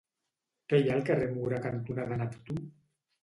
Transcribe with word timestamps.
Què 0.71 0.77
hi 0.83 0.87
ha 0.87 0.95
al 0.99 1.03
carrer 1.09 1.27
Mura 1.35 1.59
cantonada 1.65 2.19
Neptú? 2.23 2.57